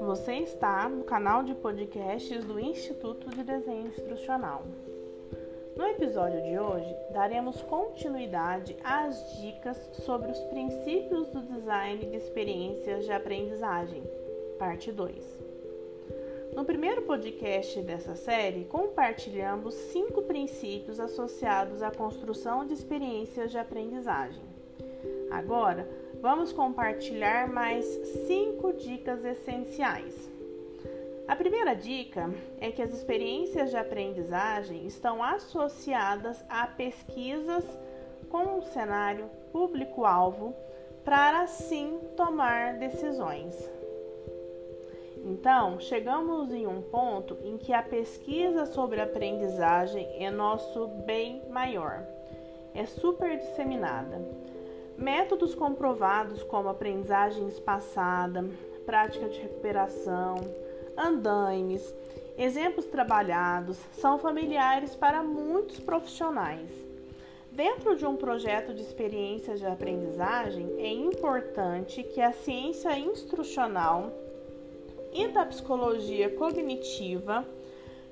Você 0.00 0.34
está 0.34 0.88
no 0.88 1.04
canal 1.04 1.42
de 1.42 1.54
podcasts 1.54 2.44
do 2.44 2.60
Instituto 2.60 3.28
de 3.30 3.42
Desenho 3.42 3.88
Instrucional. 3.88 4.64
No 5.76 5.86
episódio 5.86 6.42
de 6.42 6.58
hoje, 6.58 6.94
daremos 7.12 7.62
continuidade 7.62 8.76
às 8.84 9.36
dicas 9.40 9.76
sobre 10.04 10.30
os 10.30 10.38
princípios 10.44 11.28
do 11.28 11.42
design 11.42 12.06
de 12.06 12.16
experiências 12.16 13.04
de 13.04 13.12
aprendizagem, 13.12 14.02
parte 14.58 14.92
2. 14.92 15.38
No 16.54 16.64
primeiro 16.64 17.02
podcast 17.02 17.80
dessa 17.82 18.14
série, 18.16 18.64
compartilhamos 18.64 19.74
cinco 19.74 20.22
princípios 20.22 20.98
associados 21.00 21.82
à 21.82 21.90
construção 21.90 22.66
de 22.66 22.74
experiências 22.74 23.50
de 23.50 23.58
aprendizagem. 23.58 24.57
Agora, 25.30 25.88
vamos 26.20 26.52
compartilhar 26.52 27.48
mais 27.48 27.84
cinco 28.26 28.72
dicas 28.72 29.24
essenciais. 29.24 30.28
A 31.28 31.36
primeira 31.36 31.74
dica 31.74 32.30
é 32.58 32.72
que 32.72 32.80
as 32.80 32.92
experiências 32.92 33.70
de 33.70 33.76
aprendizagem 33.76 34.86
estão 34.86 35.22
associadas 35.22 36.42
a 36.48 36.66
pesquisas 36.66 37.64
com 38.30 38.58
um 38.58 38.62
cenário 38.62 39.26
público-alvo 39.52 40.54
para 41.04 41.42
assim 41.42 41.98
tomar 42.16 42.78
decisões. 42.78 43.54
Então, 45.24 45.78
chegamos 45.78 46.52
em 46.52 46.66
um 46.66 46.80
ponto 46.80 47.36
em 47.42 47.58
que 47.58 47.74
a 47.74 47.82
pesquisa 47.82 48.64
sobre 48.64 49.00
aprendizagem 49.00 50.08
é 50.18 50.30
nosso 50.30 50.86
bem 51.04 51.42
maior, 51.50 52.02
é 52.74 52.86
super 52.86 53.36
disseminada. 53.36 54.47
Métodos 54.98 55.54
comprovados 55.54 56.42
como 56.42 56.68
aprendizagem 56.68 57.46
espaçada, 57.46 58.44
prática 58.84 59.28
de 59.28 59.38
recuperação, 59.38 60.34
andaimes, 60.96 61.94
exemplos 62.36 62.84
trabalhados 62.86 63.78
são 63.92 64.18
familiares 64.18 64.96
para 64.96 65.22
muitos 65.22 65.78
profissionais. 65.78 66.68
Dentro 67.52 67.94
de 67.94 68.04
um 68.04 68.16
projeto 68.16 68.74
de 68.74 68.82
experiências 68.82 69.60
de 69.60 69.66
aprendizagem, 69.66 70.66
é 70.78 70.92
importante 70.92 72.02
que 72.02 72.20
a 72.20 72.32
ciência 72.32 72.98
instrucional 72.98 74.12
e 75.12 75.28
da 75.28 75.46
psicologia 75.46 76.28
cognitiva 76.36 77.46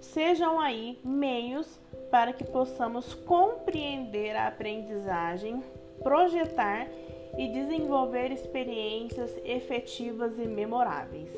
sejam 0.00 0.60
aí 0.60 0.98
meios 1.02 1.80
para 2.10 2.34
que 2.34 2.44
possamos 2.44 3.14
compreender 3.14 4.36
a 4.36 4.48
aprendizagem, 4.48 5.62
projetar 6.02 6.88
e 7.36 7.48
desenvolver 7.48 8.30
experiências 8.30 9.36
efetivas 9.44 10.38
e 10.38 10.46
memoráveis. 10.46 11.30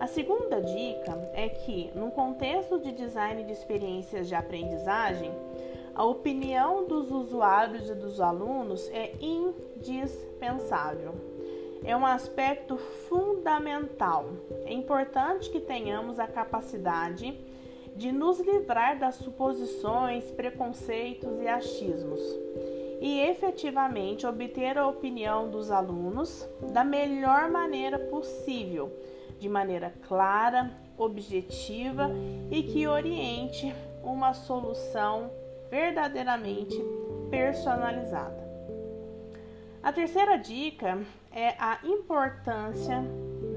A 0.00 0.06
segunda 0.06 0.60
dica 0.60 1.30
é 1.32 1.48
que, 1.48 1.90
no 1.94 2.10
contexto 2.10 2.80
de 2.80 2.90
design 2.90 3.44
de 3.44 3.52
experiências 3.52 4.26
de 4.26 4.34
aprendizagem, 4.34 5.30
a 5.94 6.04
opinião 6.04 6.86
dos 6.86 7.12
usuários 7.12 7.88
e 7.88 7.94
dos 7.94 8.20
alunos 8.20 8.88
é 8.88 9.12
indispensável. 9.20 11.14
É 11.84 11.96
um 11.96 12.06
aspecto 12.06 12.76
fundamental. 12.76 14.26
É 14.64 14.72
importante 14.72 15.50
que 15.50 15.60
tenhamos 15.60 16.18
a 16.18 16.26
capacidade 16.26 17.30
de 17.30 17.61
nos 18.12 18.40
livrar 18.40 18.98
das 18.98 19.16
suposições, 19.16 20.30
preconceitos 20.30 21.40
e 21.40 21.48
achismos 21.48 22.20
e 23.00 23.20
efetivamente 23.20 24.26
obter 24.26 24.78
a 24.78 24.86
opinião 24.86 25.50
dos 25.50 25.70
alunos 25.70 26.48
da 26.72 26.84
melhor 26.84 27.50
maneira 27.50 27.98
possível 27.98 28.92
de 29.40 29.48
maneira 29.48 29.92
clara, 30.06 30.70
objetiva 30.96 32.08
e 32.48 32.62
que 32.62 32.86
oriente 32.86 33.74
uma 34.04 34.32
solução 34.34 35.30
verdadeiramente 35.68 36.80
personalizada. 37.28 38.40
A 39.82 39.92
terceira 39.92 40.36
dica 40.36 41.00
é 41.32 41.56
a 41.58 41.80
importância 41.82 43.02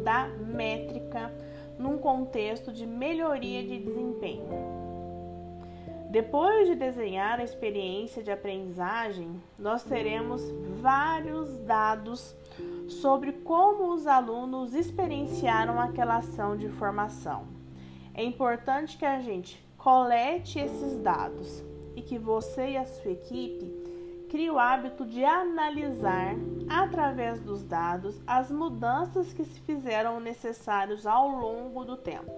da 0.03 0.27
métrica 0.27 1.31
num 1.77 1.97
contexto 1.97 2.71
de 2.71 2.85
melhoria 2.85 3.63
de 3.63 3.79
desempenho. 3.79 4.85
Depois 6.09 6.67
de 6.67 6.75
desenhar 6.75 7.39
a 7.39 7.43
experiência 7.43 8.23
de 8.23 8.31
aprendizagem, 8.31 9.41
nós 9.59 9.83
teremos 9.83 10.41
vários 10.79 11.57
dados 11.59 12.35
sobre 12.87 13.33
como 13.33 13.93
os 13.93 14.07
alunos 14.07 14.73
experienciaram 14.73 15.79
aquela 15.79 16.17
ação 16.17 16.55
de 16.55 16.69
formação. 16.69 17.47
É 18.13 18.23
importante 18.23 18.97
que 18.97 19.05
a 19.05 19.19
gente 19.19 19.61
colete 19.77 20.57
esses 20.57 20.97
dados 20.99 21.63
e 21.95 22.01
que 22.01 22.17
você 22.17 22.71
e 22.71 22.77
a 22.77 22.85
sua 22.85 23.11
equipe 23.11 23.84
crie 24.35 24.51
o 24.51 24.59
hábito 24.59 25.05
de 25.05 25.23
analisar, 25.23 26.35
através 26.69 27.39
dos 27.39 27.63
dados, 27.63 28.19
as 28.27 28.51
mudanças 28.51 29.31
que 29.31 29.45
se 29.45 29.61
fizeram 29.61 30.19
necessárias 30.19 31.07
ao 31.07 31.29
longo 31.29 31.85
do 31.85 31.95
tempo. 31.95 32.33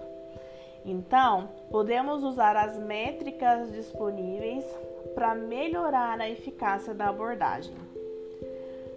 Então, 0.84 1.48
podemos 1.72 2.22
usar 2.22 2.54
as 2.54 2.78
métricas 2.78 3.72
disponíveis 3.72 4.64
para 5.12 5.34
melhorar 5.34 6.20
a 6.20 6.30
eficácia 6.30 6.94
da 6.94 7.08
abordagem. 7.08 7.74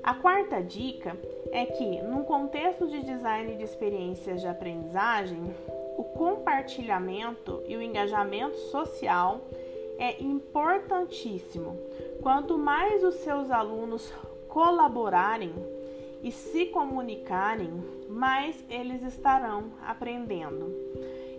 A 0.04 0.14
quarta 0.14 0.62
dica 0.62 1.18
é 1.52 1.66
que, 1.66 2.04
num 2.04 2.24
contexto 2.24 2.88
de 2.88 3.02
design 3.02 3.56
de 3.56 3.64
experiências 3.64 4.42
de 4.42 4.48
aprendizagem, 4.48 5.56
o 5.98 6.04
compartilhamento 6.04 7.64
e 7.68 7.76
o 7.76 7.82
engajamento 7.82 8.58
social 8.70 9.42
é 10.02 10.22
importantíssimo. 10.22 11.78
Quanto 12.22 12.58
mais 12.58 13.04
os 13.04 13.16
seus 13.16 13.50
alunos 13.50 14.14
colaborarem 14.48 15.54
e 16.22 16.32
se 16.32 16.68
comunicarem, 16.68 17.72
mais 18.08 18.64
eles 18.70 19.04
estarão 19.04 19.72
aprendendo. 19.86 20.74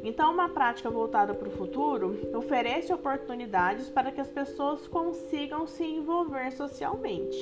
Então, 0.03 0.32
uma 0.32 0.48
prática 0.48 0.91
voltada 0.91 1.32
para 1.32 1.48
o 1.48 1.53
futuro 1.53 2.19
oferece 2.37 2.92
oportunidades 2.92 3.88
para 3.88 4.10
que 4.10 4.21
as 4.21 4.28
pessoas 4.28 4.88
consigam 4.88 5.66
se 5.66 5.84
envolver 5.84 6.50
socialmente 6.50 7.38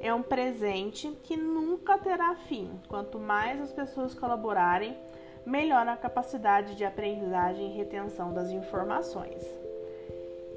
é 0.00 0.12
um 0.12 0.22
presente 0.22 1.08
que 1.22 1.36
nunca 1.36 1.98
terá 1.98 2.34
fim. 2.34 2.70
Quanto 2.88 3.18
mais 3.18 3.60
as 3.60 3.72
pessoas 3.72 4.14
colaborarem, 4.14 4.96
melhor 5.44 5.86
a 5.88 5.96
capacidade 5.96 6.74
de 6.74 6.84
aprendizagem 6.84 7.72
e 7.72 7.76
retenção 7.76 8.32
das 8.32 8.50
informações. 8.50 9.65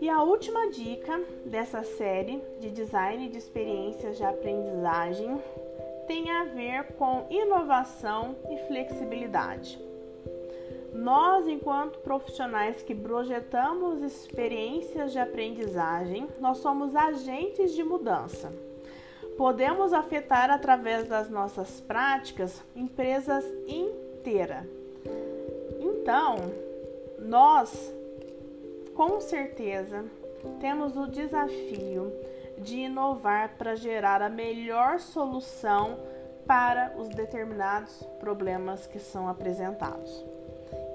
E 0.01 0.09
a 0.09 0.23
última 0.23 0.69
dica 0.69 1.21
dessa 1.45 1.83
série 1.83 2.41
de 2.59 2.71
design 2.71 3.27
de 3.29 3.37
experiências 3.37 4.17
de 4.17 4.23
aprendizagem 4.23 5.41
tem 6.07 6.29
a 6.29 6.45
ver 6.45 6.93
com 6.93 7.27
inovação 7.29 8.35
e 8.49 8.67
flexibilidade. 8.67 9.79
Nós, 10.93 11.47
enquanto 11.47 11.99
profissionais 11.99 12.81
que 12.81 12.95
projetamos 12.95 14.01
experiências 14.01 15.11
de 15.11 15.19
aprendizagem, 15.19 16.27
nós 16.39 16.57
somos 16.57 16.95
agentes 16.95 17.73
de 17.73 17.83
mudança 17.83 18.51
podemos 19.39 19.93
afetar 19.93 20.51
através 20.51 21.07
das 21.07 21.29
nossas 21.29 21.79
práticas 21.79 22.61
empresas 22.75 23.45
inteiras. 23.65 24.65
Então, 25.79 26.35
nós 27.19 27.95
com 28.99 29.21
certeza 29.21 30.03
temos 30.59 30.97
o 30.97 31.07
desafio 31.07 32.11
de 32.57 32.79
inovar 32.79 33.55
para 33.57 33.73
gerar 33.73 34.21
a 34.21 34.27
melhor 34.27 34.99
solução 34.99 35.97
para 36.45 36.93
os 36.97 37.07
determinados 37.07 38.03
problemas 38.19 38.85
que 38.87 38.99
são 38.99 39.29
apresentados. 39.29 40.25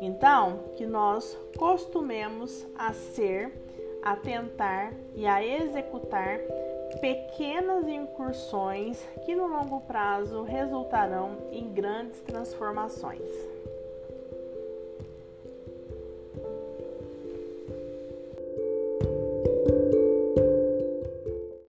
Então, 0.02 0.64
que 0.76 0.84
nós 0.84 1.34
costumemos 1.56 2.66
a 2.76 2.92
ser, 2.92 3.50
a 4.02 4.14
tentar 4.14 4.92
e 5.14 5.26
a 5.26 5.42
executar 5.42 6.40
pequenas 7.00 7.88
incursões 7.88 9.02
que 9.24 9.34
no 9.34 9.46
longo 9.46 9.80
prazo 9.80 10.42
resultarão 10.42 11.38
em 11.50 11.72
grandes 11.72 12.20
transformações. 12.20 13.53